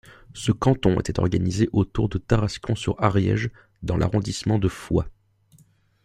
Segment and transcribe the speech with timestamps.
[0.33, 3.51] Ce canton était organisé autour de Tarascon-sur-Ariège
[3.83, 5.05] dans l'arrondissement de Foix.